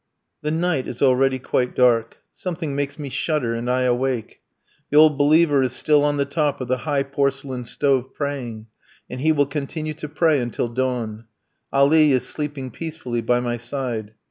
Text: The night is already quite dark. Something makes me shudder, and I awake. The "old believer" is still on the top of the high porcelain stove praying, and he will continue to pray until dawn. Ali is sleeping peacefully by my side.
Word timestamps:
The 0.41 0.49
night 0.49 0.87
is 0.87 1.03
already 1.03 1.37
quite 1.37 1.75
dark. 1.75 2.17
Something 2.33 2.75
makes 2.75 2.97
me 2.97 3.07
shudder, 3.09 3.53
and 3.53 3.69
I 3.69 3.83
awake. 3.83 4.41
The 4.89 4.97
"old 4.97 5.15
believer" 5.15 5.61
is 5.61 5.73
still 5.73 6.03
on 6.03 6.17
the 6.17 6.25
top 6.25 6.59
of 6.59 6.67
the 6.67 6.77
high 6.89 7.03
porcelain 7.03 7.63
stove 7.65 8.11
praying, 8.15 8.65
and 9.11 9.21
he 9.21 9.31
will 9.31 9.45
continue 9.45 9.93
to 9.93 10.09
pray 10.09 10.39
until 10.39 10.69
dawn. 10.69 11.25
Ali 11.71 12.13
is 12.13 12.27
sleeping 12.27 12.71
peacefully 12.71 13.21
by 13.21 13.41
my 13.41 13.57
side. 13.57 14.15